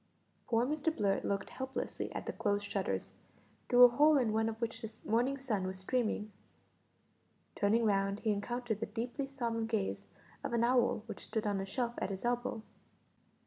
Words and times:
Poor 0.47 0.65
Mr 0.65 0.91
Blurt 0.91 1.23
looked 1.23 1.51
helplessly 1.51 2.11
at 2.13 2.25
the 2.25 2.33
closed 2.33 2.65
shutters, 2.65 3.13
through 3.69 3.83
a 3.83 3.87
hole 3.87 4.17
in 4.17 4.33
one 4.33 4.49
of 4.49 4.59
which 4.59 4.81
the 4.81 4.91
morning 5.07 5.37
sun 5.37 5.67
was 5.67 5.77
streaming. 5.77 6.31
Turning 7.55 7.85
round 7.85 8.21
he 8.21 8.31
encountered 8.31 8.79
the 8.79 8.87
deeply 8.87 9.27
solemn 9.27 9.67
gaze 9.67 10.07
of 10.43 10.53
an 10.53 10.63
owl 10.63 11.03
which 11.05 11.25
stood 11.25 11.45
on 11.45 11.61
a 11.61 11.65
shelf 11.67 11.93
at 11.99 12.09
his 12.09 12.25
elbow. 12.25 12.63